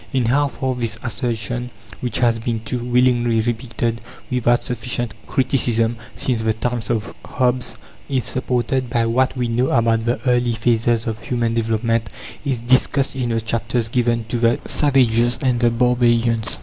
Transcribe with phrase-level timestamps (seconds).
[0.11, 1.69] In how far this assertion,
[1.99, 7.75] which has been too willingly repeated, without sufficient criticism, since the times of Hobbes,
[8.09, 12.09] is supported by what we know about the early phases of human development,
[12.43, 16.57] is discussed in the chapters given to the Savages and the Barbarians.